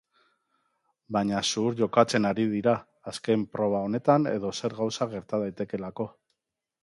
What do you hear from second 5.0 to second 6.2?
gerta daitekeelako.